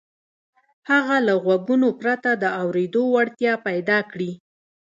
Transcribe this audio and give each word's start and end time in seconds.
هغه 0.89 1.17
له 1.27 1.33
غوږونو 1.43 1.89
پرته 2.01 2.29
د 2.43 2.45
اورېدو 2.61 3.03
وړتيا 3.15 3.53
پيدا 3.67 3.99
کړي. 4.11 4.31